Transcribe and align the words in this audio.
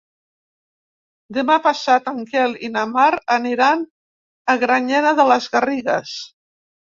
Demà 1.37 1.57
passat 1.65 2.07
en 2.11 2.23
Quel 2.31 2.55
i 2.69 2.71
na 2.77 2.85
Mar 2.95 3.11
aniran 3.35 3.85
a 4.53 4.55
Granyena 4.65 5.11
de 5.21 5.27
les 5.33 5.49
Garrigues. 5.57 6.15